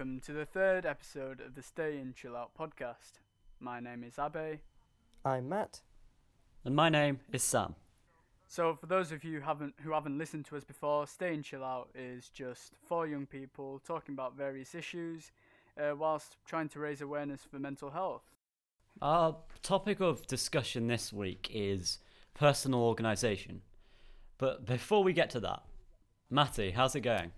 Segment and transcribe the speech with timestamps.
[0.00, 3.20] welcome to the third episode of the Stay and Chill Out podcast.
[3.60, 4.60] My name is Abe.
[5.26, 5.82] I'm Matt.
[6.64, 7.74] And my name is Sam.
[8.46, 11.44] So, for those of you who haven't who haven't listened to us before, Stay and
[11.44, 15.32] Chill Out is just four young people talking about various issues,
[15.78, 18.24] uh, whilst trying to raise awareness for mental health.
[19.02, 21.98] Our topic of discussion this week is
[22.32, 23.60] personal organisation.
[24.38, 25.62] But before we get to that,
[26.30, 27.32] Matty, how's it going?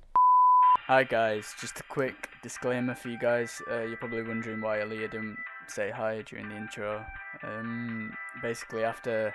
[0.93, 3.63] Hi guys, just a quick disclaimer for you guys.
[3.71, 7.03] Uh, you're probably wondering why Aaliyah didn't say hi during the intro.
[7.43, 9.35] Um, basically, after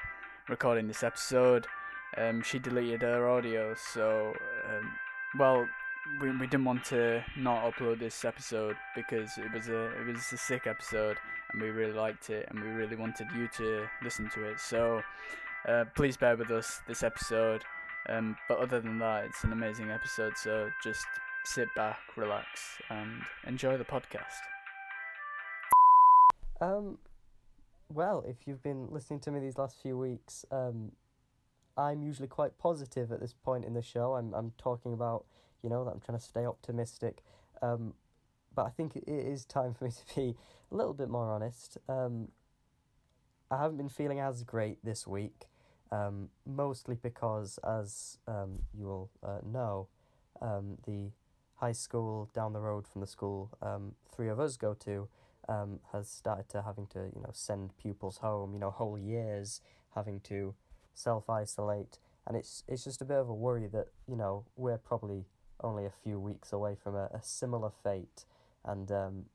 [0.49, 1.65] recording this episode,
[2.15, 3.73] um, she deleted her audio.
[3.73, 4.35] So,
[4.69, 4.91] um,
[5.39, 5.67] well,
[6.21, 10.31] we, we didn't want to not upload this episode because it was a it was
[10.31, 11.17] a sick episode
[11.51, 14.59] and we really liked it and we really wanted you to listen to it.
[14.59, 15.01] So,
[15.67, 17.63] uh, please bear with us this episode.
[18.09, 20.37] Um, but other than that, it's an amazing episode.
[20.37, 21.07] So just
[21.47, 24.25] sit back, relax, and enjoy the podcast.
[26.59, 26.97] Um,
[27.89, 30.91] well, if you've been listening to me these last few weeks, um,
[31.77, 34.15] I'm usually quite positive at this point in the show.
[34.15, 35.25] I'm I'm talking about
[35.63, 37.23] you know that I'm trying to stay optimistic,
[37.61, 37.93] um,
[38.53, 40.35] but I think it is time for me to be
[40.71, 41.77] a little bit more honest.
[41.87, 42.27] Um,
[43.49, 45.45] I haven't been feeling as great this week,
[45.93, 49.87] um, mostly because, as um, you will uh, know,
[50.41, 51.11] um, the
[51.57, 55.07] high school down the road from the school um, three of us go to
[55.49, 59.61] um, has started to having to you know send pupils home you know whole years
[59.95, 60.53] having to
[60.93, 64.77] self isolate and it's it's just a bit of a worry that you know we're
[64.77, 65.25] probably
[65.63, 68.25] only a few weeks away from a, a similar fate.
[68.65, 69.25] And um,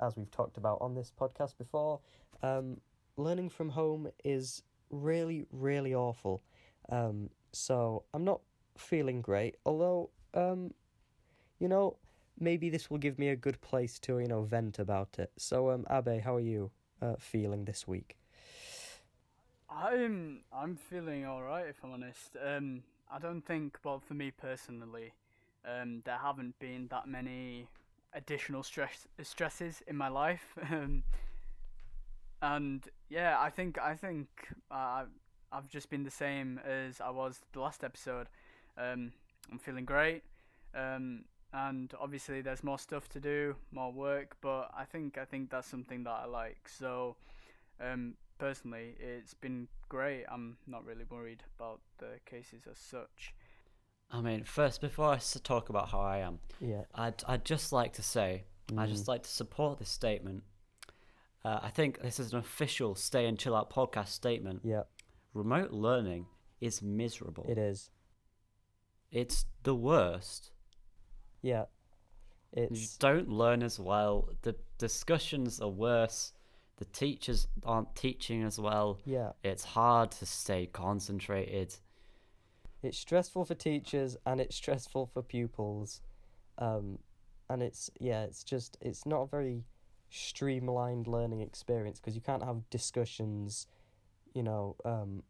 [0.00, 2.00] as we've talked about on this podcast before
[2.42, 2.80] um,
[3.16, 6.42] learning from home is really really awful.
[6.90, 8.40] Um, so I'm not
[8.76, 10.74] feeling great although um,
[11.58, 11.96] you know,
[12.38, 15.32] maybe this will give me a good place to, you know, vent about it.
[15.36, 16.70] So, um, Abe, how are you
[17.00, 18.16] uh, feeling this week?
[19.70, 22.36] I'm I'm feeling all right, if I'm honest.
[22.44, 25.12] Um, I don't think, well, for me personally,
[25.64, 27.68] um, there haven't been that many
[28.12, 30.56] additional stress stresses in my life.
[30.70, 31.04] Um,
[32.42, 34.28] and yeah, I think I think
[34.70, 35.04] uh,
[35.50, 38.28] I've just been the same as I was the last episode.
[38.76, 39.12] Um,
[39.50, 40.24] I'm feeling great.
[40.74, 45.50] Um, and obviously there's more stuff to do, more work, but I think I think
[45.50, 46.68] that's something that I like.
[46.68, 47.16] So,
[47.80, 50.24] um, personally, it's been great.
[50.30, 53.34] I'm not really worried about the cases as such.
[54.10, 57.92] I mean, first, before I talk about how I am, yeah, I'd I'd just like
[57.94, 58.78] to say, mm.
[58.78, 60.42] I'd just like to support this statement.
[61.44, 64.62] Uh, I think this is an official Stay and Chill Out podcast statement.
[64.64, 64.82] Yeah,
[65.32, 66.26] remote learning
[66.60, 67.46] is miserable.
[67.48, 67.90] It is.
[69.12, 70.50] It's the worst
[71.44, 71.64] yeah.
[72.52, 72.80] It's...
[72.80, 74.30] You don't learn as well.
[74.42, 76.32] The discussions are worse.
[76.78, 78.98] The teachers aren't teaching as well.
[79.04, 79.32] Yeah.
[79.42, 81.76] It's hard to stay concentrated.
[82.82, 86.00] It's stressful for teachers and it's stressful for pupils.
[86.58, 86.98] Um,
[87.50, 89.64] and it's, yeah, it's just, it's not a very
[90.10, 93.66] streamlined learning experience because you can't have discussions,
[94.32, 95.22] you know, um,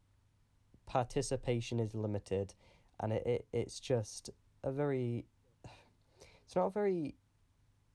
[0.85, 2.53] participation is limited
[2.99, 4.29] and it, it it's just
[4.63, 5.25] a very
[6.45, 7.15] it's not a very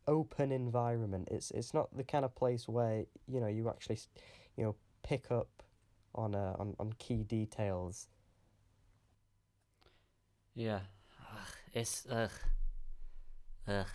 [0.06, 1.28] open environment.
[1.30, 3.98] It's it's not the kind of place where you know you actually
[4.56, 5.62] you know pick up
[6.14, 8.08] on uh, on on key details.
[10.54, 10.80] Yeah,
[11.20, 12.30] ugh, it's ugh,
[13.68, 13.86] ugh.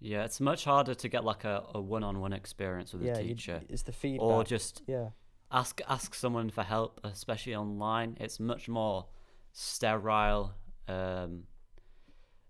[0.00, 3.18] Yeah, it's much harder to get like a, a one on one experience with yeah,
[3.18, 3.62] a teacher.
[3.68, 4.26] It's the feedback.
[4.26, 5.08] Or just yeah.
[5.50, 8.16] ask ask someone for help, especially online.
[8.20, 9.06] It's much more
[9.52, 10.54] sterile.
[10.86, 11.42] Um,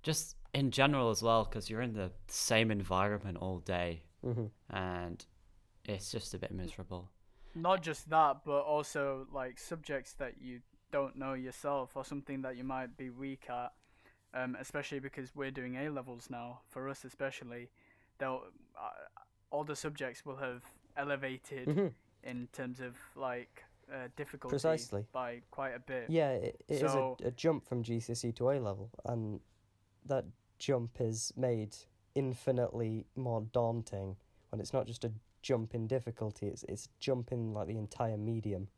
[0.03, 4.47] just in general as well because you're in the same environment all day mm-hmm.
[4.75, 5.27] and
[5.85, 7.11] it's just a bit miserable
[7.55, 10.61] not just that but also like subjects that you
[10.91, 13.73] don't know yourself or something that you might be weak at
[14.35, 17.69] um, especially because we're doing a levels now for us especially
[18.19, 18.43] they'll
[18.77, 19.21] uh,
[19.51, 20.63] all the subjects will have
[20.97, 21.87] elevated mm-hmm.
[22.23, 25.07] in terms of like uh, difficulty Precisely.
[25.13, 26.07] by quite a bit.
[26.09, 29.41] Yeah, it, it so, is a, a, jump from GCSE to A level, and
[30.07, 30.25] that
[30.59, 31.77] jump is made
[32.15, 34.17] infinitely more daunting
[34.51, 35.13] when it's not just a
[35.43, 38.69] jump in difficulty, it's it's jumping like the entire medium.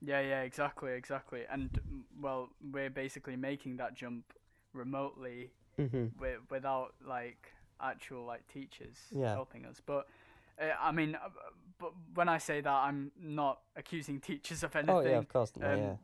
[0.00, 1.42] Yeah, yeah, exactly, exactly.
[1.50, 1.80] And
[2.20, 4.32] well, we're basically making that jump
[4.72, 6.06] remotely mm-hmm.
[6.18, 9.32] with, without like actual like teachers yeah.
[9.32, 9.80] helping us.
[9.84, 10.06] But
[10.60, 11.28] uh, I mean, uh,
[11.78, 14.94] but when I say that, I'm not accusing teachers of anything.
[14.94, 15.52] Oh yeah, of course.
[15.58, 15.94] No, um, yeah.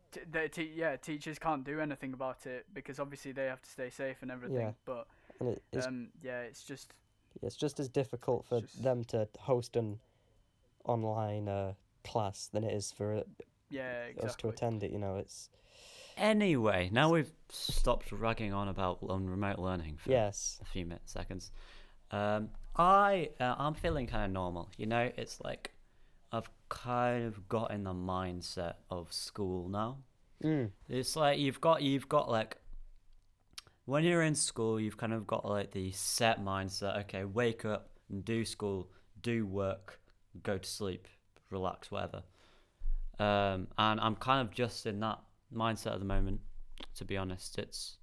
[0.43, 3.91] T- te- yeah, teachers can't do anything about it because obviously they have to stay
[3.91, 4.57] safe and everything.
[4.61, 4.73] Yeah.
[4.85, 5.07] But
[5.47, 6.93] and it's, um, yeah, it's just
[7.43, 10.01] It's just as difficult for just- them to host an
[10.85, 11.75] online uh,
[12.05, 13.23] class than it is for uh,
[13.71, 14.91] Yeah, us to attend it.
[14.91, 15.49] You know, it's
[16.17, 21.51] Anyway, now we've stopped ragging on about remote learning for yes, a few minutes, seconds.
[22.11, 24.69] Um, I uh, I'm feeling kind of normal.
[24.77, 25.73] You know, it's like
[26.31, 29.99] I've kind of got in the mindset of school now.
[30.45, 32.59] mm, It's like you've got you've got like
[33.85, 37.01] when you're in school, you've kind of got like the set mindset.
[37.01, 38.91] Okay, wake up and do school,
[39.23, 40.01] do work,
[40.43, 41.09] go to sleep,
[41.51, 42.23] relax, whatever.
[43.19, 45.19] Um, and I'm kind of just in that
[45.55, 46.41] mindset at the moment.
[46.97, 47.97] To be honest, it's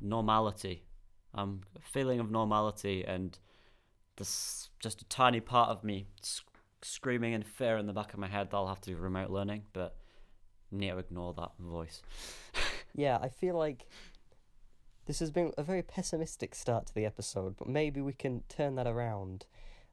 [0.00, 0.84] normality.
[1.32, 3.36] I'm feeling of normality, and
[4.16, 6.44] there's just a tiny part of me sc-
[6.82, 9.30] screaming in fear in the back of my head that I'll have to do remote
[9.30, 9.96] learning, but
[10.70, 12.02] need to ignore that voice.
[12.94, 13.18] yeah.
[13.20, 13.86] I feel like
[15.06, 18.74] this has been a very pessimistic start to the episode, but maybe we can turn
[18.76, 19.46] that around.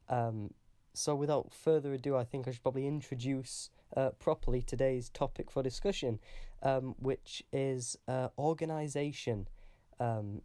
[0.08, 0.54] Um,
[0.94, 5.62] so, without further ado, I think I should probably introduce uh, properly today's topic for
[5.62, 6.18] discussion,
[6.62, 9.48] um, which is uh, organisation
[10.00, 10.42] um,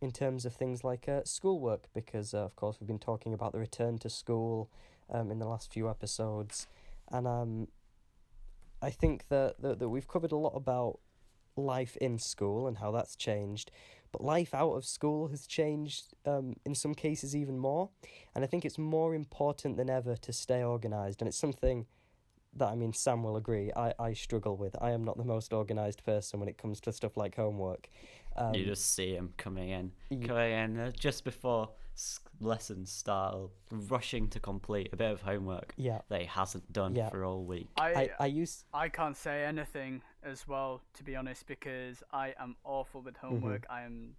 [0.00, 3.52] in terms of things like uh, schoolwork, because, uh, of course, we've been talking about
[3.52, 4.70] the return to school
[5.10, 6.66] um, in the last few episodes.
[7.10, 7.68] And um,
[8.82, 11.00] I think that, that, that we've covered a lot about
[11.56, 13.70] life in school and how that's changed.
[14.12, 17.90] But life out of school has changed um, in some cases even more.
[18.34, 21.20] And I think it's more important than ever to stay organised.
[21.20, 21.86] And it's something
[22.54, 24.74] that, I mean, Sam will agree, I, I struggle with.
[24.80, 27.88] I am not the most organised person when it comes to stuff like homework.
[28.36, 29.92] Um, you just see him coming in,
[30.26, 32.20] coming in uh, just before s-
[32.84, 36.00] style, rushing to complete a bit of homework yeah.
[36.08, 37.08] that he hasn't done Yeah.
[37.10, 37.68] for all week.
[37.76, 42.34] I, I, I used I can't say anything as well, to be honest, because I
[42.38, 43.26] am awful with Mm-hmm.
[43.28, 43.66] homework.
[43.70, 44.16] I am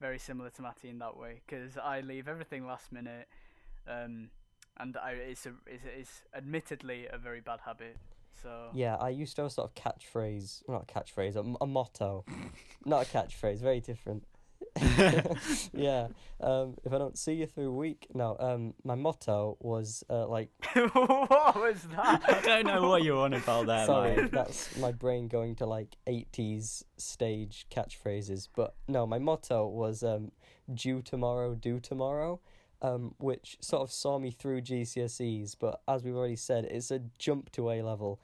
[0.00, 3.28] very similar to Matty in that way, because I leave everything last minute,
[3.86, 4.30] um,
[4.78, 7.96] and I it's a it's, it's admittedly a very bad habit.
[8.42, 12.24] So Yeah, I used to have a sort of catchphrase, not a catchphrase, a motto.
[12.86, 14.24] not a catchphrase, very different.
[15.72, 16.08] yeah,
[16.40, 20.26] um, if I don't see you through a week, no, um, my motto was uh,
[20.26, 22.22] like, what was that?
[22.26, 24.30] I don't know what you're on about there, sorry, mate.
[24.32, 28.48] that's my brain going to like 80s stage catchphrases.
[28.54, 30.32] But no, my motto was um,
[30.72, 32.40] due tomorrow, do tomorrow.
[32.82, 37.02] Um, which sort of saw me through GCSEs, but as we've already said, it's a
[37.18, 38.22] jump to A level.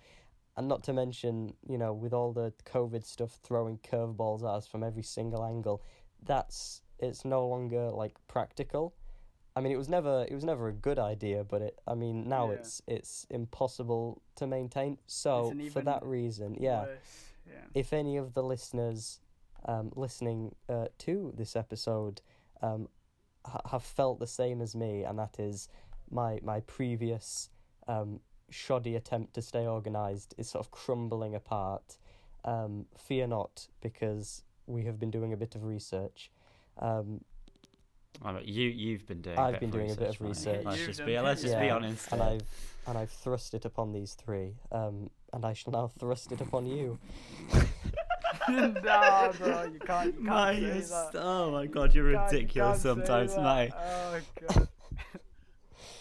[0.56, 4.66] And not to mention, you know, with all the COVID stuff throwing curveballs at us
[4.66, 5.82] from every single angle,
[6.26, 8.94] that's it's no longer like practical.
[9.54, 11.78] I mean, it was never it was never a good idea, but it.
[11.86, 12.56] I mean, now Yeah.
[12.58, 14.98] it's it's impossible to maintain.
[15.06, 16.86] So for that reason, yeah,
[17.46, 17.54] yeah.
[17.74, 19.20] if any of the listeners
[19.64, 22.20] um, listening uh, to this episode
[22.62, 22.88] um,
[23.44, 25.68] ha- have felt the same as me, and that is
[26.10, 27.48] my my previous
[27.88, 28.20] um,
[28.50, 31.96] shoddy attempt to stay organised is sort of crumbling apart.
[32.44, 36.30] Um, fear not, because we have been doing a bit of research.
[36.78, 37.20] Um,
[38.22, 39.38] I mean, you you've been doing.
[39.38, 40.28] I've a bit been of doing a bit of mate.
[40.28, 40.64] research.
[40.64, 42.12] Let's just be let's just be Yeah, honest.
[42.12, 42.22] and.
[42.22, 42.42] I've
[42.88, 46.66] and I've thrust it upon these three, um, and I shall now thrust it upon
[46.66, 46.98] you.
[48.48, 50.14] nah, bro, you can't.
[50.14, 51.10] You can't Mate, say that.
[51.16, 53.72] oh my god, you're you ridiculous can't sometimes, mate.
[53.76, 54.68] Oh god.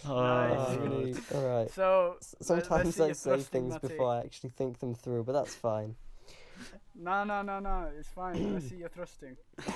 [0.07, 0.57] Oh, Nice.
[0.59, 1.15] Oh, really?
[1.33, 1.71] All right.
[1.71, 5.95] So S- Sometimes I say things before I actually think them through, but that's fine.
[6.97, 7.89] No, no, no, no.
[7.99, 8.55] It's fine.
[8.55, 9.35] I see you're thrusting.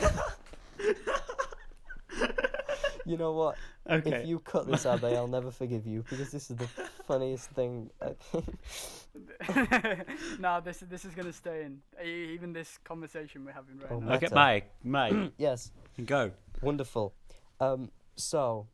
[3.05, 3.55] You know what?
[3.89, 4.21] Okay.
[4.21, 6.67] If you cut this, Abe, I'll never forgive you because this is the
[7.07, 7.89] funniest thing.
[7.99, 10.05] I think.
[10.39, 11.79] no, this this is gonna stay in.
[12.03, 14.13] E- Even this conversation we're having right Oh, now.
[14.13, 14.35] Okay, Meta.
[14.35, 14.63] mate,
[15.11, 15.71] mate, yes,
[16.05, 16.29] go.
[16.61, 17.15] wonderful.
[17.59, 18.67] Um, so,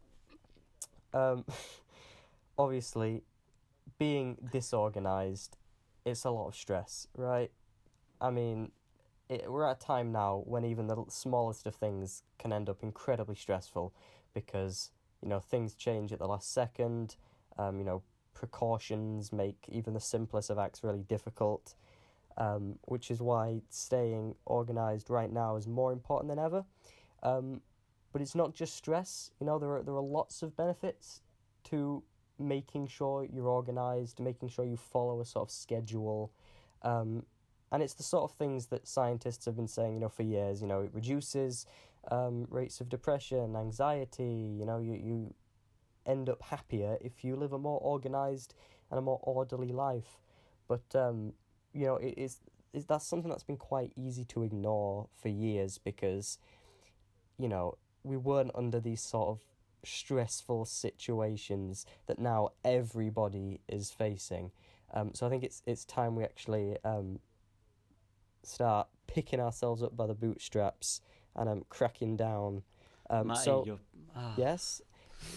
[1.13, 1.45] um,
[2.57, 3.23] obviously,
[3.97, 5.55] being disorganized,
[6.03, 7.51] it's a lot of stress, right?
[8.21, 8.71] I mean,
[9.29, 12.83] it, we're at a time now when even the smallest of things can end up
[12.83, 13.93] incredibly stressful
[14.33, 14.91] because
[15.21, 17.15] you know things change at the last second.
[17.57, 18.03] Um, you know,
[18.33, 21.75] precautions make even the simplest of acts really difficult.
[22.37, 26.65] Um, which is why staying organized right now is more important than ever.
[27.23, 27.61] Um,
[28.11, 29.31] but it's not just stress.
[29.39, 31.21] You know, there are there are lots of benefits
[31.65, 32.03] to
[32.37, 36.31] making sure you're organized, making sure you follow a sort of schedule.
[36.81, 37.25] Um,
[37.75, 40.61] and it's the sort of things that scientists have been saying, you know, for years.
[40.61, 41.65] You know, it reduces
[42.09, 44.55] um, rates of depression, anxiety.
[44.57, 45.33] You know, you you
[46.05, 48.53] end up happier if you live a more organized
[48.89, 50.21] and a more orderly life.
[50.69, 51.33] But um,
[51.73, 52.37] you know, it is
[52.87, 56.39] that's something that's been quite easy to ignore for years because,
[57.37, 59.41] you know, we weren't under these sort of
[59.83, 64.51] stressful situations that now everybody is facing.
[64.93, 67.19] Um, so I think it's it's time we actually um,
[68.47, 71.01] start picking ourselves up by the bootstraps
[71.35, 72.63] and um, cracking down.
[73.09, 73.79] Um, Matty, so you're,
[74.15, 74.81] ah, yes,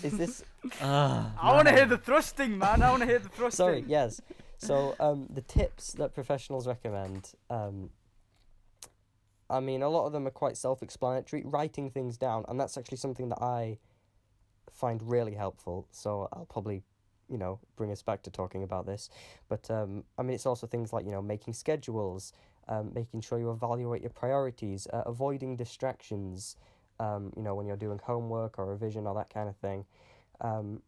[0.03, 0.45] is this
[0.81, 2.83] ah, I want to hear the thrusting, man.
[2.83, 3.57] I want to hear the thrusting.
[3.57, 3.85] sorry?
[3.87, 4.21] Yes.
[4.59, 7.33] So um, the tips that professionals recommend.
[7.49, 7.91] Um,
[9.51, 11.43] I mean, a lot of them are quite self-explanatory.
[11.47, 13.79] Writing things down, and that's actually something that I
[14.73, 15.87] find really helpful.
[15.91, 16.83] So I'll probably,
[17.31, 19.09] you know, bring us back to talking about this.
[19.49, 22.33] But um, I mean, it's also things like you know making schedules,
[22.69, 26.57] um, making sure you evaluate your priorities, uh, avoiding distractions.
[27.01, 29.85] Um, you know, when you're doing homework or revision or that kind of thing,
[30.41, 30.83] um,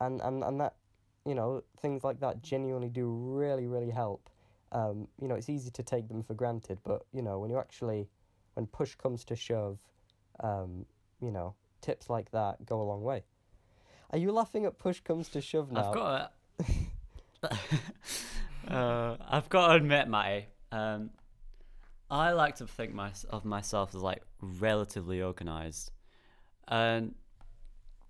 [0.00, 0.76] and and and that,
[1.26, 4.30] you know, things like that genuinely do really really help.
[4.72, 7.58] Um, you know, it's easy to take them for granted, but you know, when you
[7.58, 8.08] actually,
[8.54, 9.78] when push comes to shove,
[10.40, 10.86] um,
[11.20, 13.24] you know, tips like that go a long way.
[14.10, 15.88] Are you laughing at push comes to shove now?
[15.88, 16.64] I've got to,
[18.68, 21.10] uh, I've got to admit, Matty, um,
[22.10, 25.90] I like to think my, of myself as like relatively organized,
[26.68, 27.14] and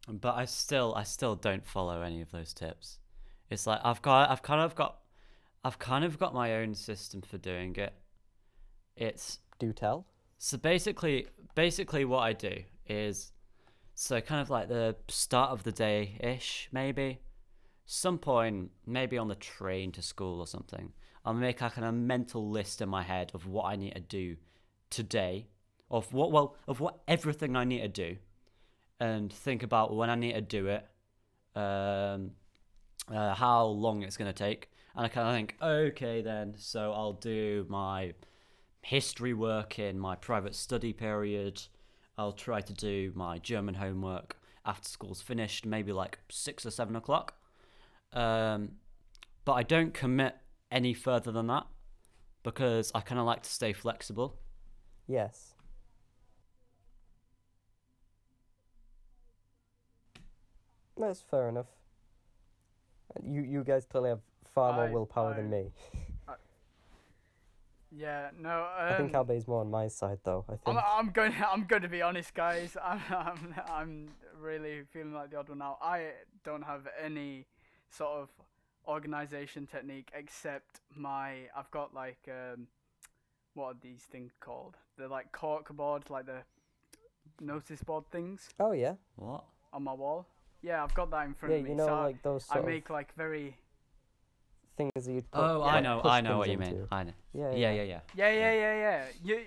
[0.08, 2.98] but I still I still don't follow any of those tips.
[3.50, 4.98] It's like I've got I've kind of got
[5.64, 7.94] I've kind of got my own system for doing it.
[8.96, 10.06] It's Do tell.
[10.38, 13.32] so basically, basically what I do is,
[13.94, 17.20] so kind of like the start of the day ish, maybe,
[17.86, 20.92] some point, maybe on the train to school or something.
[21.24, 24.36] I'll make like a mental list in my head of what I need to do
[24.90, 25.46] today,
[25.90, 28.16] of what well of what everything I need to do,
[29.00, 30.86] and think about when I need to do it,
[31.54, 32.32] um,
[33.12, 37.12] uh, how long it's gonna take, and I kind of think, okay then, so I'll
[37.12, 38.14] do my
[38.82, 41.62] history work in my private study period.
[42.18, 46.94] I'll try to do my German homework after school's finished, maybe like six or seven
[46.96, 47.34] o'clock.
[48.12, 48.72] Um,
[49.44, 50.36] but I don't commit
[50.70, 51.66] any further than that
[52.42, 54.36] because I kind of like to stay flexible.
[55.06, 55.54] Yes.
[60.98, 61.66] That's fair enough.
[63.22, 64.20] You you guys clearly have
[64.54, 65.72] far more I- willpower than I- me.
[67.92, 68.50] Yeah, no.
[68.78, 70.44] Um, I think Abe's more on my side though.
[70.48, 70.76] I think.
[70.76, 71.32] I'm, I'm going.
[71.50, 72.76] I'm going to be honest, guys.
[72.84, 74.08] I'm, I'm, I'm
[74.38, 75.78] really feeling like the odd one out.
[75.80, 76.08] I
[76.44, 77.46] don't have any
[77.90, 78.28] sort of
[78.86, 81.48] organization technique except my.
[81.56, 82.66] I've got like, um,
[83.54, 84.76] what are these things called?
[84.98, 86.42] They're like cork boards, like the
[87.40, 89.44] notice board things oh yeah, What?
[89.72, 90.26] on my wall.
[90.62, 91.58] Yeah, I've got that in front yeah.
[91.58, 91.70] of me.
[91.70, 93.56] You know, so I- like those I make like very.
[94.76, 95.40] things that you'd put.
[95.40, 96.68] Oh, I know, I know what you mean.
[96.70, 96.88] into.
[96.90, 97.12] I know.
[97.32, 98.00] Yeah, Yeah, yeah, yeah.
[98.14, 99.04] Yeah, yeah, yeah, yeah.
[99.24, 99.40] You.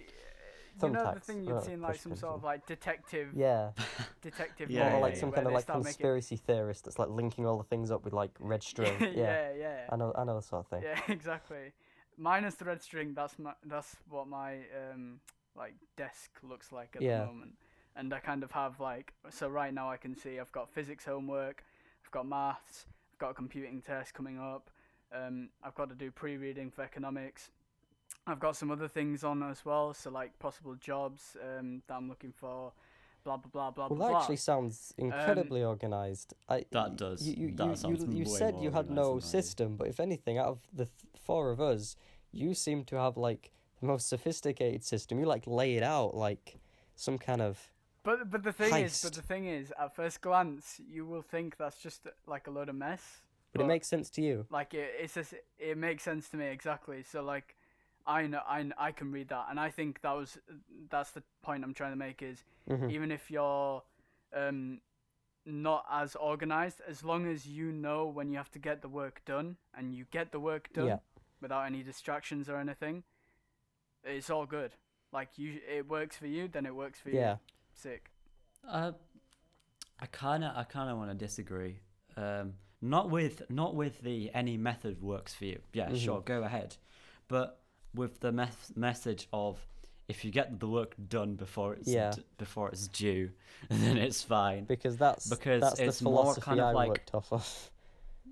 [0.82, 3.72] You know the thing you'd not see in like some sort of like detective, Yeah,
[4.22, 4.70] detective.
[4.72, 7.58] Yeah, or like some kind of like start making- conspiracy theorist that's like linking all
[7.58, 8.94] the things up with like red string.
[9.02, 9.80] yeah, yeah, yeah.
[9.90, 10.84] I know, I know the sort of thing.
[10.84, 11.74] Yeah, exactly.
[12.18, 14.58] Minus the red string, that's my that's what my
[14.92, 15.20] um
[15.56, 17.20] like desk looks like at Yeah.
[17.22, 17.54] the moment.
[17.96, 21.06] And I kind of have like so right now I can see I've got physics
[21.06, 21.64] homework,
[22.06, 24.70] I've got maths, I've got a computing test coming up,
[25.14, 27.52] um I've got to do pre-reading for economics.
[28.28, 32.08] I've got some other things on as well, so like possible jobs um that I'm
[32.10, 32.72] looking for,
[33.24, 34.08] blah blah blah blah Well, blah.
[34.08, 34.22] that blah.
[34.22, 36.34] actually sounds incredibly organized.
[36.48, 38.72] I, That y- does- You, you, that you, sounds you, you way said more you
[38.72, 39.22] had no than I do.
[39.22, 41.96] system, but if anything, out of the th- four of us,
[42.32, 45.20] you seem to have like the most sophisticated system.
[45.20, 46.60] You like lay it out like
[46.96, 47.58] some kind of.
[48.04, 51.58] But but the thing is, but the thing is, at first glance, you will think
[51.58, 53.02] that's just like a load of mess.
[53.54, 54.46] But it makes sense to you.
[54.52, 57.02] like it, it's just it makes sense to me exactly.
[57.04, 57.56] So like,
[58.06, 60.38] I know I kn- I can read that, and I think that was
[60.90, 62.92] that's the point I'm trying to make is Mhm.
[62.92, 63.84] even if you're
[64.34, 64.82] um
[65.46, 69.24] not as organized, as long as you know when you have to get the work
[69.26, 71.00] done and you get the work done Yeah.
[71.42, 73.04] without any distractions or anything,
[74.04, 74.76] it's all good.
[75.12, 77.34] Like you, it works for you, then it works for Yeah.
[77.34, 77.40] you.
[77.74, 78.12] Sick.
[78.64, 78.92] Uh,
[80.00, 81.80] I kind of, I kind of want to disagree.
[82.16, 85.62] Um, not with, not with the any method works for you.
[85.74, 86.04] Yeah, Mhm.
[86.04, 86.78] sure, go ahead.
[87.28, 87.59] But
[87.96, 88.32] with the
[88.76, 89.60] message of
[90.08, 92.12] if you get the work done before it's Yeah.
[92.12, 93.32] d- before it's due,
[93.70, 94.66] then it's fine.
[94.66, 97.72] Because that's Because that's it's the more kind of I like- off of.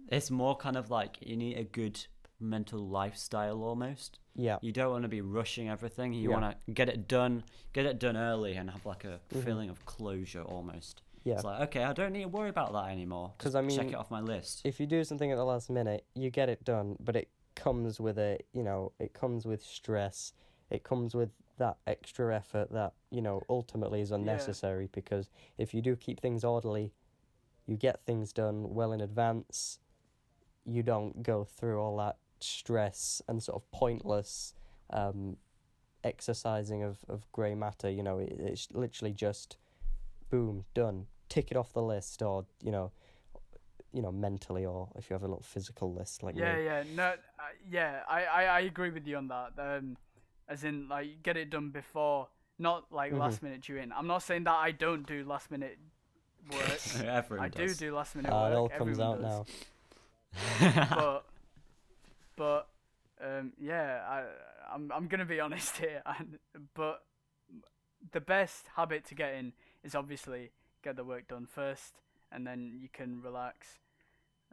[0.10, 2.00] It's more kind of like you need a good
[2.40, 4.20] mental lifestyle almost.
[4.36, 4.58] Yeah.
[4.62, 6.14] You don't want to be rushing everything.
[6.14, 6.40] You Yeah.
[6.40, 9.44] want to get it done, get it done early, and have like a Mhm.
[9.44, 11.02] feeling of closure almost.
[11.26, 11.34] Yeah.
[11.34, 13.34] It's like okay, I don't need to worry about that anymore.
[13.38, 14.62] 'Cause Just I mean, check it off my list.
[14.64, 18.00] if you do something at the last minute, you get it done, but it comes
[18.00, 20.32] with it, you know, it comes with stress.
[20.70, 25.82] It comes with that extra effort that you know ultimately is unnecessary because if you
[25.82, 26.94] do keep things orderly,
[27.66, 29.80] you get things done well in advance.
[30.66, 34.54] You don't go through all that stress and sort of pointless
[34.92, 35.38] um,
[36.04, 37.90] exercising of, of grey matter.
[37.90, 39.58] You know, it, it's literally just
[40.30, 41.08] boom, done.
[41.30, 42.92] Tick it off the list, or you know,
[43.94, 46.66] you know, mentally, or if you have a little physical list like yeah, me.
[46.66, 47.16] yeah, no, uh,
[47.70, 49.54] yeah, I, I, I agree with you on that.
[49.58, 49.98] Um,
[50.50, 52.28] as in, like, get it done before,
[52.60, 53.20] not like Mhm.
[53.20, 53.92] last minute due in.
[53.92, 55.78] I'm not saying that I don't do last minute
[56.52, 56.80] work.
[57.04, 57.78] Everyone I do does.
[57.78, 58.52] do last minute Ah, work.
[58.52, 59.46] it all comes everyone out does.
[60.70, 60.86] now.
[60.96, 61.26] but
[62.36, 62.68] but
[63.24, 64.24] um yeah i
[64.74, 66.38] i'm i'm going to be honest here and
[66.76, 67.04] but
[68.12, 69.54] the best habit to get in
[69.84, 70.52] is obviously
[70.84, 71.96] get the work done first
[72.32, 73.68] and then you can relax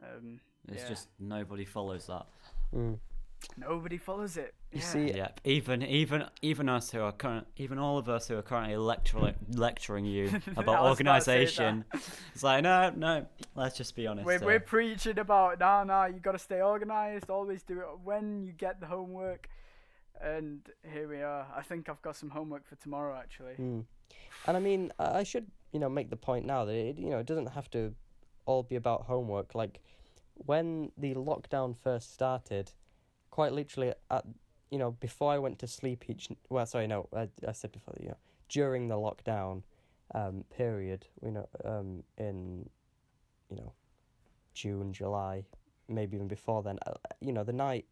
[0.03, 0.89] um it's yeah.
[0.89, 2.25] just nobody follows that.
[2.75, 2.97] Mm.
[3.57, 4.85] nobody follows it You yeah.
[4.85, 5.41] see, Yep.
[5.43, 9.35] Even even even us who are current, even all of us who are currently lecturing
[9.53, 10.27] lecturing you
[10.57, 11.85] about was about to say organisation.
[12.33, 13.27] It's like no, no.
[13.55, 14.25] Let's just be honest.
[14.25, 17.87] we're, uh, we're preaching about nah nah you got to stay organized always do it
[18.03, 19.49] when you get the homework
[20.21, 20.61] and
[20.93, 23.85] here we are i think i've got some homework for tomorrow actually Mm.
[24.47, 27.09] And I mean, I I should, you know, make the point now that it, you
[27.09, 27.93] know, it doesn't have to
[28.45, 29.53] all be about homework.
[29.53, 29.81] Like,
[30.35, 32.71] when the lockdown first started,
[33.29, 34.23] quite literally, at
[34.71, 37.93] you know, before I went to sleep each, well, sorry, no, I, I said before,
[37.99, 38.17] you know,
[38.47, 39.63] during the lockdown,
[40.13, 42.69] um, period, you know, um, in,
[43.49, 43.73] you know,
[44.53, 45.43] June, July,
[45.89, 47.85] maybe even before then, uh, you know, the night,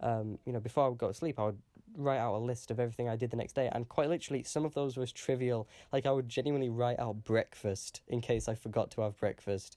[0.00, 1.58] um, you know, before I would go to sleep, I would
[1.96, 4.64] write out a list of everything I did the next day, and quite literally, some
[4.64, 5.68] of those was trivial.
[5.92, 9.76] Like I would genuinely write out breakfast in case I forgot to have breakfast.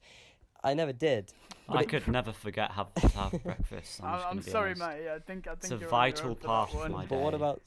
[0.64, 1.34] I never did.
[1.68, 4.02] but I it- could never forget have to have breakfast.
[4.04, 4.82] I'm, I'm, I'm sorry, honest.
[4.82, 5.02] mate.
[5.06, 7.20] Yeah, I think I think It's a you're vital own part of my my But
[7.20, 7.62] what about?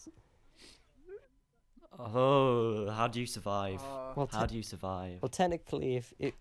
[1.99, 3.81] Oh, how do you survive?
[3.83, 5.19] Uh, Well, How do you survive?
[5.21, 6.35] well, technically, if it,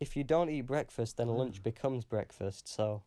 [0.00, 2.66] if you don't eat breakfast, then lunch becomes breakfast.
[2.68, 3.02] So,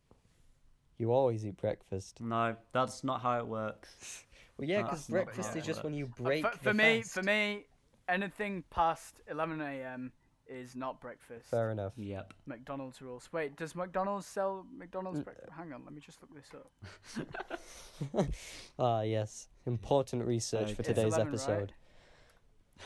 [0.97, 2.21] you always eat breakfast.
[2.21, 4.23] No, that's not how it works.
[4.57, 6.45] Well, yeah, because not breakfast how is it just when you uh, break.
[6.45, 7.13] for, for the me, fast.
[7.13, 7.65] for me,
[8.07, 10.11] anything past 11 a.m.
[10.47, 11.49] is not breakfast.
[11.49, 11.93] Fair enough.
[11.97, 12.33] Yep.
[12.45, 13.27] McDonald's rules.
[13.33, 15.25] Wait, does McDonald's sell McDonald's Mm.
[15.25, 15.51] breakfast?
[15.57, 18.27] Hang on, let me just look this up.
[18.79, 19.47] Ah, yes.
[19.65, 20.91] Important research for Okay.
[20.91, 21.73] It's today's 11, episode.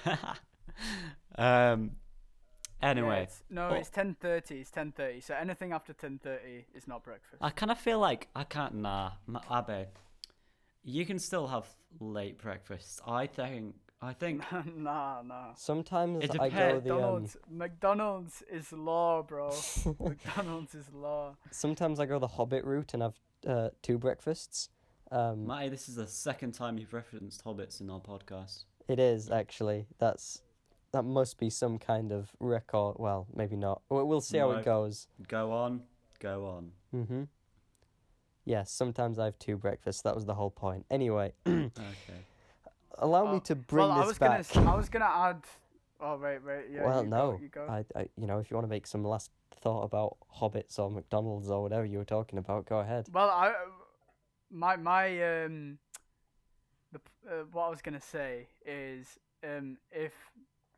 [1.37, 1.91] um.
[2.81, 3.73] Yeah, Anyway, it's, no, oh.
[3.73, 4.51] it's 10:30.
[4.51, 5.21] It's 10:30.
[5.21, 7.41] So anything after 10:30 is not breakfast.
[7.41, 8.75] I kind of feel like I can't.
[8.75, 9.87] Nah, M- Abe,
[10.89, 11.65] you can still have
[11.99, 13.01] late breakfast.
[13.05, 13.75] I think.
[14.01, 14.43] I think.
[14.77, 15.53] nah, nah.
[15.55, 16.83] Sometimes It I go depends.
[16.85, 19.53] the um, McDonald's, McDonald's is law, bro.
[19.99, 21.35] McDonald's is law.
[21.51, 23.15] sometimes I go the Hobbit route and have
[23.47, 24.69] uh, two breakfasts.
[25.11, 28.63] Um, Matty, this is the second time you've referenced hobbits in our podcast.
[28.87, 29.87] it is actually.
[29.97, 30.41] That's
[30.91, 32.95] that must be some kind of record.
[32.99, 33.81] Well, maybe not.
[33.89, 34.57] We'll, we'll see how No.
[34.59, 35.07] it goes.
[35.27, 35.81] Go on,
[36.19, 36.71] go on.
[36.95, 37.27] Mhm.
[38.49, 40.01] Yes, sometimes I have two breakfasts.
[40.01, 40.83] That was the whole point.
[40.89, 41.69] Anyway, Okay.
[42.97, 44.47] allow me to bring well, I this was back.
[44.51, 45.43] gonna, I was gonna add.
[46.01, 46.65] Oh wait, wait.
[46.73, 46.83] Yeah.
[46.83, 47.33] well, no.
[47.33, 47.67] Go, you go.
[47.69, 49.29] I, I, you know, if you want to make some last
[49.61, 53.05] thought about hobbits or McDonald's or whatever you were talking about, go ahead.
[53.13, 53.53] Well, I,
[54.49, 55.77] my my um,
[56.91, 60.13] the uh, what I was gonna say is um if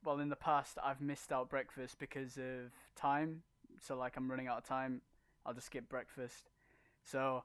[0.03, 3.43] well in the past I've missed out breakfast because of time,
[3.79, 4.99] so like I'm running out of time,
[5.45, 6.50] I'll just skip breakfast.
[7.03, 7.43] So,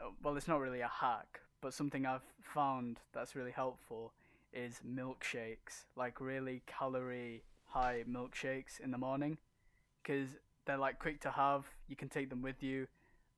[0.00, 4.12] uh, well, it's not really a hack, but something I've found that's really helpful
[4.52, 9.38] is milkshakes, like really calorie high milkshakes in the morning,
[10.02, 10.28] because
[10.64, 11.66] they're like quick to have.
[11.88, 12.86] You can take them with you,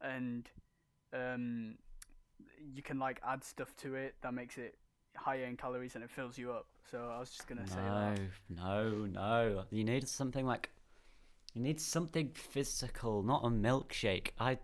[0.01, 0.49] and
[1.13, 1.75] um,
[2.75, 4.77] you can like add stuff to it that makes it
[5.17, 6.67] higher in calories and it fills you up.
[6.91, 8.15] So I was just gonna say No,
[8.49, 9.65] no, no.
[9.71, 10.71] You need something like.
[11.55, 14.31] You need something physical, not a milkshake.
[14.39, 14.59] I.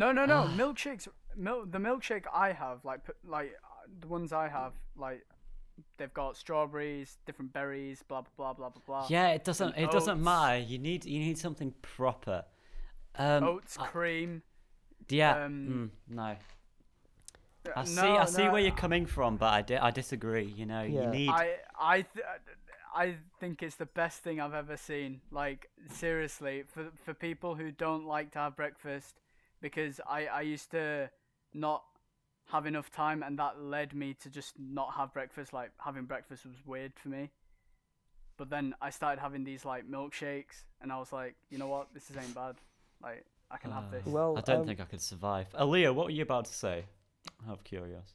[0.00, 0.48] No, no, no.
[0.56, 1.06] milkshakes.
[1.36, 3.52] Mil- the milkshake I have, like, like
[4.00, 5.24] the ones I have, like,
[5.96, 9.06] they've got strawberries, different berries, blah blah blah blah blah blah.
[9.08, 9.74] Yeah, it doesn't.
[9.76, 10.58] and It doesn't matter.
[10.58, 11.04] You need.
[11.04, 12.44] You need something proper.
[13.16, 13.44] Um.
[13.44, 14.42] Oats, I- cream.
[15.08, 15.44] yeah.
[15.44, 16.22] um, mm, no.
[17.66, 17.94] Uh, I see.
[17.96, 20.44] no, I see where you're coming from, but I, di- I disagree.
[20.44, 21.02] You know, Yeah.
[21.04, 21.30] you need.
[21.30, 22.26] I I th-
[22.94, 25.20] I think it's the best thing I've ever seen.
[25.30, 29.14] Like seriously, for for people who don't like to have breakfast,
[29.64, 31.10] because I I used to
[31.54, 31.82] not
[32.52, 35.54] have enough time, and that led me to just not have breakfast.
[35.54, 37.30] Like having breakfast was weird for me.
[38.36, 41.94] But then I started having these like milkshakes, and I was like, you know what,
[41.94, 42.56] this is ain't bad.
[43.02, 44.06] Like I can have Uh, this.
[44.06, 45.48] Well, I don't um, think I could survive.
[45.54, 46.84] Aaliyah, what were you about to say?
[47.48, 48.12] Out of curious.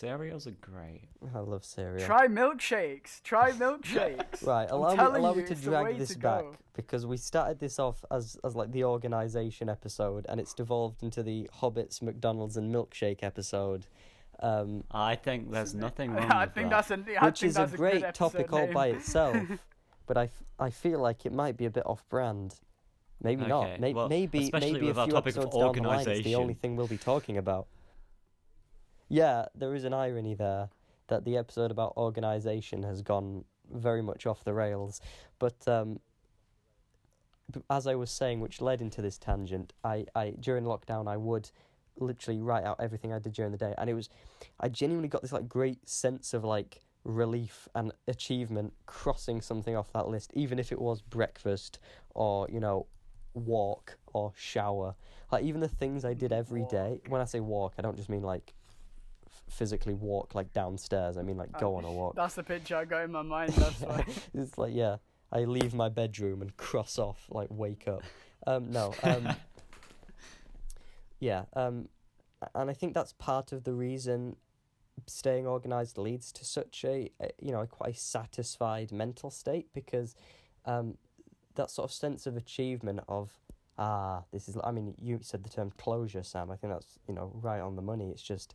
[0.00, 1.02] Cereals are great.
[1.34, 2.06] I love cereal.
[2.06, 3.22] Try milkshakes.
[3.22, 4.46] Try milkshakes.
[4.46, 7.04] Right, allow me allow you, me to it's the way drag this to back because
[7.04, 11.50] we started this off as as like the organization episode and it's devolved into the
[11.60, 13.84] Hobbits, McDonald's and milkshake episode.
[14.42, 16.88] Um, I think there's nothing wrong I with think that.
[16.88, 18.72] that's a I which think is a great good topic episode all name.
[18.72, 19.36] by itself,
[20.06, 22.54] but I, f- I feel like it might be a bit off brand.
[23.22, 23.80] Maybe Okay, not.
[23.80, 26.08] May- well, maybe especially maybe a with our few topic of episodes down the line,
[26.08, 27.66] it's the only thing we'll be talking about.
[29.10, 30.68] Yeah, there is an irony there
[31.08, 35.00] that the episode about organization has gone very much off the rails,
[35.40, 35.98] but um,
[37.68, 41.50] as I was saying, which led into this tangent, I, I during lockdown I would
[41.98, 44.08] literally write out everything I did during the day, and it was,
[44.60, 49.92] I genuinely got this like great sense of like relief and achievement crossing something off
[49.92, 51.80] that list, even if it was breakfast
[52.14, 52.86] or you know,
[53.34, 54.94] walk or shower.
[55.32, 57.00] Like even the things I did every day.
[57.08, 58.54] When I say walk, I don't just mean like
[59.50, 61.16] physically walk like downstairs.
[61.16, 62.16] I mean like go on a walk.
[62.16, 63.52] That's the picture I got in my mind.
[63.52, 64.04] That's why.
[64.34, 64.96] it's like yeah,
[65.32, 68.02] I leave my bedroom and cross off like wake up.
[68.46, 69.28] Um, no, um,
[71.20, 71.88] yeah, um,
[72.54, 74.36] and I think that's part of the reason
[75.06, 79.66] staying organized leads to such a, a you know a quite a satisfied mental state
[79.74, 80.14] because
[80.66, 80.96] um,
[81.54, 83.30] that sort of sense of achievement of
[83.78, 87.14] ah this is I mean you said the term closure Sam I think that's you
[87.14, 88.54] know right on the money it's just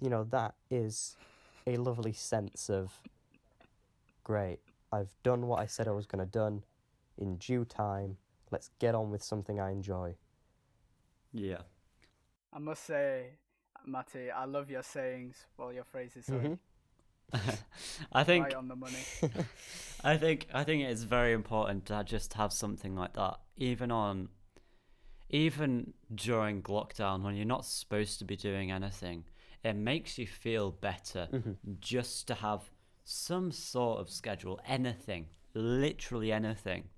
[0.00, 1.16] you know that is
[1.66, 3.00] a lovely sense of
[4.24, 4.58] great
[4.92, 6.64] I've done what I said I was going to done
[7.18, 8.16] in due time
[8.50, 10.14] let's get on with something I enjoy
[11.32, 11.62] Yeah.
[12.52, 13.32] I must say,
[13.84, 15.36] Matty, I love your sayings.
[15.58, 16.24] Well, your phrases.
[16.26, 16.40] Sorry.
[16.40, 16.58] Mhm.
[18.12, 19.04] I think Right on the money.
[20.04, 24.28] I think I think it's very important to just have something like that, even on,
[25.28, 29.24] even during lockdown when you're not supposed to be doing anything.
[29.66, 31.56] It makes you feel better Mhm.
[31.80, 32.70] just to have
[33.04, 36.88] some sort of schedule, anything, literally anything.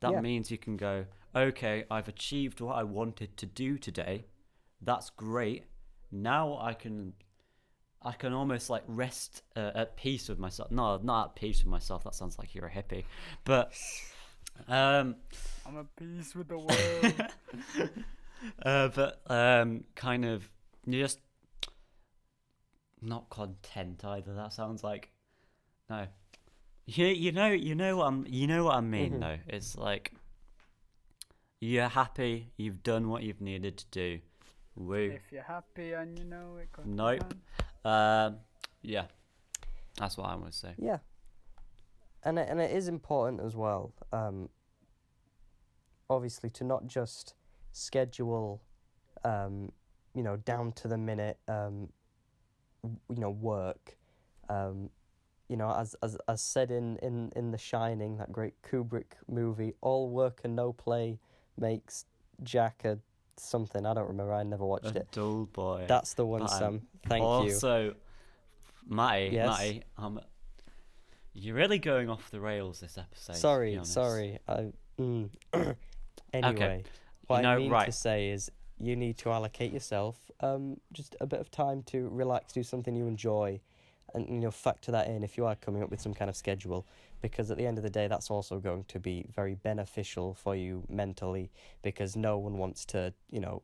[0.00, 0.20] That Yeah.
[0.20, 4.26] means you can go, okay, I've achieved what I wanted to do today.
[4.82, 5.64] That's great.
[6.10, 7.14] Now I can
[8.02, 10.70] I can almost like rest uh, at peace with myself.
[10.70, 12.04] No, not at peace with myself.
[12.04, 13.04] That sounds like you're a hippie.
[13.44, 13.72] But
[14.68, 15.16] um,
[15.64, 17.14] I'm at peace with the world.
[18.62, 20.50] uh, but um, kind of
[20.86, 21.20] you just
[23.04, 24.34] not content either.
[24.34, 25.10] That sounds like
[25.90, 26.06] no.
[26.86, 29.20] You you know you know what I'm you know what I mean Mhm.
[29.20, 29.38] though.
[29.46, 30.12] It's like
[31.60, 32.52] you're happy.
[32.56, 34.20] You've done what you've needed to do.
[34.76, 35.12] Woo.
[35.14, 36.68] if you're happy and you know it.
[36.84, 37.32] Nope.
[37.84, 38.26] on.
[38.26, 38.38] Um,
[38.82, 39.06] yeah,
[39.96, 40.74] that's what I would say.
[40.76, 40.98] Yeah.
[42.24, 44.48] And it, and it is important as well, um,
[46.10, 47.34] obviously, to not just
[47.72, 48.62] schedule,
[49.24, 49.72] um,
[50.14, 51.92] you know, down to the minute, um, w-
[53.08, 53.96] you know, work.
[54.48, 54.90] Um,
[55.48, 59.74] you know, as as as said in, in, in The Shining, that great Kubrick movie,
[59.80, 61.18] all work and no play
[61.58, 62.06] makes
[62.42, 62.98] Jack a
[63.36, 63.84] something.
[63.84, 64.32] I don't remember.
[64.32, 65.08] I never watched A it.
[65.12, 65.84] dull boy.
[65.86, 66.82] That's the one, But, um, Sam.
[67.06, 67.26] Thank you.
[67.26, 67.94] also,
[68.88, 69.46] Matty, Yes?
[69.48, 70.20] Matty, um,
[71.32, 73.36] you're really going off the rails this episode.
[73.36, 74.38] Sorry, sorry.
[74.48, 75.28] I, mm.
[76.32, 76.84] anyway,
[77.26, 81.26] what know, I mean to say is you need to allocate yourself um, just a
[81.26, 83.60] bit of time to relax, do something you enjoy,
[84.14, 86.36] and you know factor that in if you are coming up with some kind of
[86.36, 86.86] schedule,
[87.22, 90.54] because at the end of the day, that's also going to be very beneficial for
[90.54, 91.50] you mentally,
[91.82, 93.62] because no one wants to you know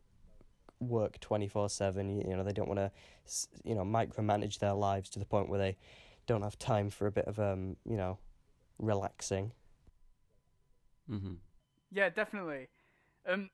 [0.80, 2.20] work twenty four seven.
[2.20, 2.90] You know they don't want to
[3.64, 5.76] you know micromanage their lives to the point where they
[6.26, 8.18] don't have time for a bit of um you know
[8.78, 9.52] relaxing.
[11.10, 11.34] Mm-hmm.
[11.90, 12.68] Yeah, definitely.
[13.26, 13.50] Um,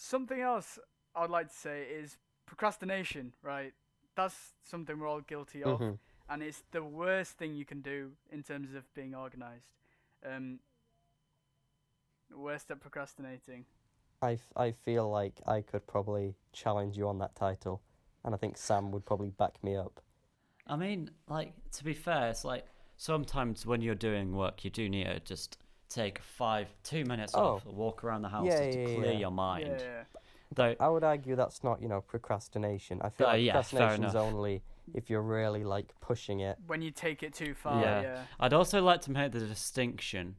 [0.00, 0.78] something else
[1.14, 3.32] I'd like to say is procrastination.
[3.42, 3.72] Right,
[4.14, 5.98] that's something we're all guilty of, Mhm.
[6.28, 9.72] and it's the worst thing you can do in terms of being organized.
[10.24, 10.60] Um,
[12.30, 13.66] worst at procrastinating.
[14.22, 17.80] I, f- I feel like I could probably challenge you on that title,
[18.24, 20.00] and I think Sam would probably back me up.
[20.66, 24.88] I mean, like to be fair, it's like sometimes when you're doing work, you do
[24.88, 25.56] need to just
[25.90, 27.56] take five, two minutes Oh.
[27.56, 29.18] off, walk around the house Yeah, just to yeah, clear yeah.
[29.18, 29.66] your mind.
[29.66, 30.04] Yeah, yeah.
[30.52, 33.00] Though, I would argue that's not, you know, procrastination.
[33.02, 34.62] I feel Uh, like yeah, fair procrastination's only
[34.94, 36.58] if you're really like pushing it.
[36.66, 37.80] When you take it too far.
[37.82, 38.00] Yeah.
[38.02, 38.22] Yeah.
[38.40, 40.36] I'd also like to make the distinction.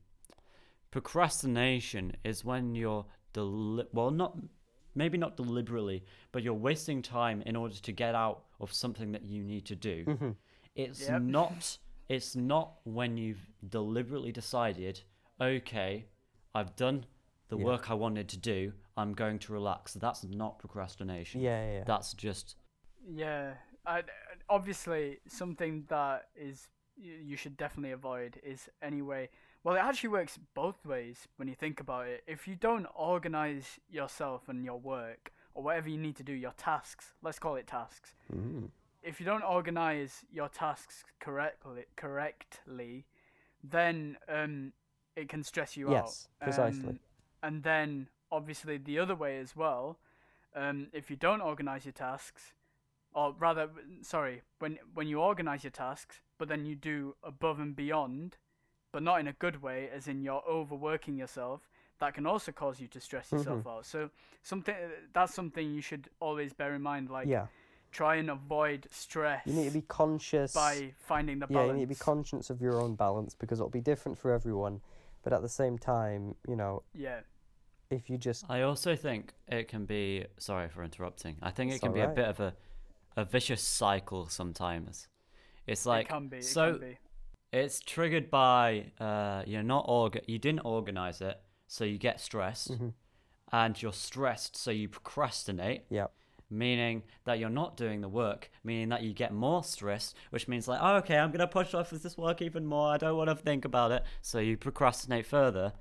[0.89, 4.37] Procrastination is when you're deli- well, not
[4.93, 9.23] maybe not deliberately, but you're wasting time in order to get out of something that
[9.23, 10.03] you need to do.
[10.05, 10.35] Mhm.
[10.75, 11.21] It's Yep.
[11.21, 11.77] not.
[12.09, 15.01] It's not when you've deliberately decided,
[15.41, 16.05] okay,
[16.53, 17.05] I've done
[17.49, 17.65] the Yeah.
[17.65, 18.73] work I wanted to do.
[18.97, 19.93] I'm going to relax.
[19.93, 21.41] That's not procrastination.
[21.41, 21.83] Yeah, yeah, yeah.
[21.85, 22.55] That's just
[23.03, 24.03] Yeah, I,
[24.47, 29.29] obviously something that is you, you should definitely avoid is anyway.
[29.63, 32.23] Well, it actually works both ways when you think about it.
[32.27, 36.53] If you don't organize yourself and your work or whatever you need to do, your
[36.57, 38.13] tasks, let's call it tasks.
[38.33, 38.69] Mm.
[39.03, 43.05] If you don't organize your tasks correctly, correctly,
[43.63, 44.73] then um,
[45.15, 46.05] it can stress you out.
[46.05, 46.89] Yes, precisely.
[46.89, 46.99] Um,
[47.43, 49.97] and then obviously the other way as well.
[50.55, 52.53] Um, if you don't organize your tasks,
[53.13, 53.69] or rather,
[54.01, 58.37] sorry, when when you organize your tasks, but then you do above and beyond,
[58.91, 61.61] but not in a good way, as in you're overworking yourself,
[61.99, 63.85] that can also cause you to stress yourself out.
[63.85, 64.09] So
[64.43, 64.75] something
[65.13, 67.09] that's something you should always bear in mind.
[67.09, 67.47] Like yeah,
[67.91, 69.43] try and avoid stress.
[69.45, 70.53] you need to be conscious.
[70.53, 73.69] by finding the yeah, you need to be conscious of your own balance because it'll
[73.69, 74.81] be different for everyone.
[75.23, 77.19] But at the same time, you know, yeah,
[77.89, 80.25] if you just I also think it can be.
[80.37, 81.37] Sorry for interrupting.
[81.41, 82.53] I think it It's can be a bit of a,
[83.15, 85.07] a vicious cycle sometimes.
[85.67, 86.37] It's like it can be.
[86.37, 86.71] It so.
[86.73, 86.97] can be.
[87.53, 90.21] It's triggered by uh, you're not org.
[90.25, 92.93] You didn't organize it, so you get stressed, Mhm.
[93.51, 95.83] and you're stressed, so you procrastinate.
[95.89, 96.07] yeah,
[96.53, 100.67] Meaning that you're not doing the work, meaning that you get more stressed, which means
[100.67, 102.89] like, oh, okay, I'm gonna push off this work even more.
[102.89, 105.71] I don't want to think about it, so you procrastinate further,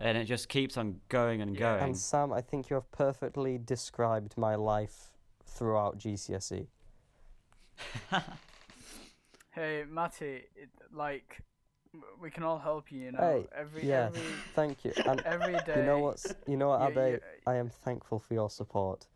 [0.00, 1.82] and it just keeps on going and going.
[1.82, 5.10] and Sam, I think you have perfectly described my life
[5.44, 6.68] throughout GCSE.
[9.50, 11.38] Hey, Matty, it, like
[12.20, 13.02] we can all help you.
[13.02, 14.06] You know, Hey, every yeah.
[14.06, 14.20] every
[14.54, 14.92] Thank you.
[15.06, 15.74] And every day.
[15.76, 17.12] you know what's you know what, you- Abe?
[17.12, 19.06] you- I am thankful for your support.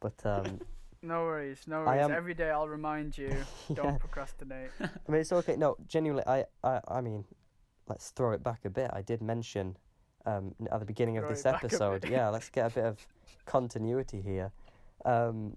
[0.00, 0.60] But um,
[1.02, 2.02] No worries, no worries.
[2.02, 3.34] am- Every day I'll remind you.
[3.74, 4.70] Don't procrastinate.
[4.80, 5.56] I mean, it's okay.
[5.56, 7.24] No, genuinely, I, I, I mean,
[7.88, 8.90] let's throw it back a bit.
[8.92, 9.76] I did mention
[10.26, 12.06] um, at the beginning of this it back a episode.
[12.08, 13.06] Yeah, let's get a bit of
[13.46, 14.52] continuity here.
[15.06, 15.56] Um,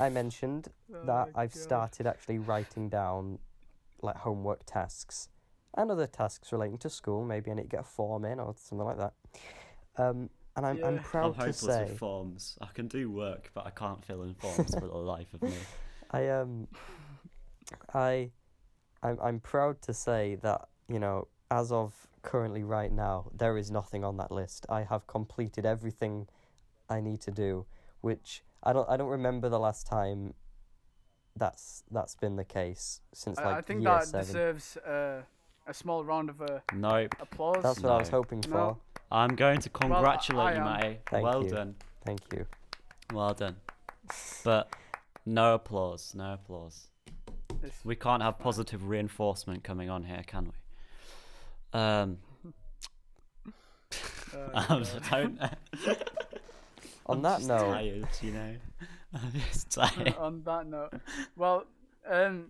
[0.00, 0.68] I mentioned
[1.04, 1.60] that Oh, I've God.
[1.60, 3.38] started actually writing down
[4.02, 5.28] like homework tasks
[5.74, 7.24] and other tasks relating to school.
[7.24, 9.12] Maybe I need to get a form in or something like that.
[9.98, 10.86] Um, and I'm, I'm Yeah.
[10.86, 12.58] I'm proud to hopeless say with forms.
[12.60, 15.52] I can do work, but I can't fill in forms for the life of me.
[16.10, 16.68] I um
[17.94, 18.30] I
[19.02, 23.70] I'm I'm proud to say that, you know, as of currently right now, there is
[23.70, 24.66] nothing on that list.
[24.68, 26.28] I have completed everything
[26.88, 27.66] I need to do,
[28.00, 30.34] which I don't I don't remember the last time
[31.36, 34.26] that's that's been the case since I, like I think year that seven.
[34.26, 35.22] deserves uh,
[35.66, 37.14] a small round of uh, Nope.
[37.20, 37.62] applause.
[37.62, 38.48] That's what I was hoping for.
[38.50, 38.78] No.
[39.10, 40.64] I'm going to congratulate I you, am.
[40.64, 40.98] Matty.
[41.10, 41.50] Thank well you.
[41.50, 41.74] done.
[42.04, 42.46] Thank you.
[43.12, 43.56] Well done.
[44.44, 44.72] But
[45.24, 46.12] no applause.
[46.14, 46.88] No applause.
[47.62, 50.46] It's- We can't have positive reinforcement coming on here, can
[51.72, 51.78] we?
[51.78, 52.18] Um,
[54.34, 55.02] oh, I'm God.
[55.10, 55.40] don't.
[57.06, 58.54] On I'm that note- tired, you know.
[59.14, 60.16] I'm just tired.
[60.18, 60.92] on that note,
[61.36, 61.64] well,
[62.10, 62.46] um,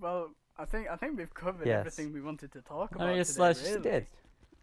[0.00, 1.80] well, I think I think we've covered Yes.
[1.80, 3.42] everything we wanted to talk I about mean, it's today.
[3.42, 3.72] like- really.
[3.74, 4.06] It did.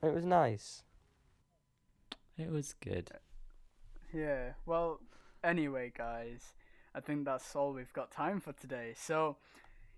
[0.04, 0.84] It was nice.
[2.38, 3.12] It was good.
[4.14, 4.54] Yeah.
[4.66, 5.00] Well,
[5.44, 6.54] anyway, guys,
[6.94, 8.94] I think that's all we've got time for today.
[8.96, 9.38] So,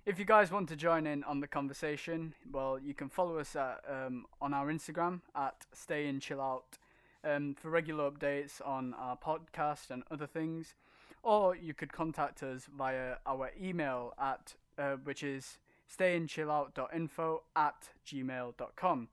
[0.05, 3.55] if you guys want to join in on the conversation, well, you can follow us
[3.55, 6.77] at um, on our Instagram at Stay and Chill Out
[7.23, 10.75] um, for regular updates on our podcast and other things,
[11.23, 15.57] or you could contact us via our email at uh, which is
[15.89, 19.07] stayandchillout.info at gmail.com.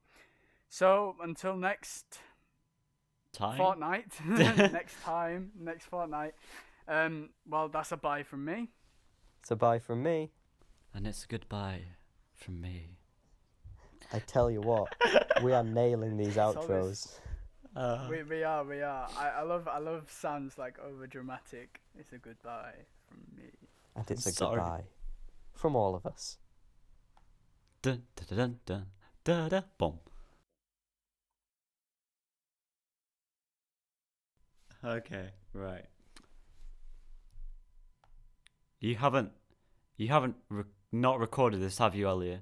[0.68, 2.18] So until next
[3.32, 3.56] Time.
[3.56, 6.34] fortnight, next time, next fortnight.
[6.88, 8.68] Um, well, that's a bye from me.
[9.40, 10.30] It's a bye from me.
[10.92, 11.82] And it's a goodbye
[12.34, 12.96] from me.
[14.12, 14.92] I tell you what,
[15.42, 16.68] we are nailing these outros.
[16.70, 17.20] always-
[17.76, 19.08] Uh, We, we are, we are.
[19.16, 21.80] I, I love, I love sounds like over dramatic.
[21.96, 22.74] It's a goodbye
[23.08, 23.50] from me.
[23.94, 24.56] And it's a Sorry.
[24.56, 24.84] goodbye.
[25.54, 26.38] From all of us.
[27.82, 28.86] dun, dun, dun, dun,
[29.24, 29.98] dun, dun, boom.
[34.84, 35.84] Okay, right.
[38.80, 39.30] You haven't,
[39.96, 42.40] you haven't re- not recorded this, have you, Elliot?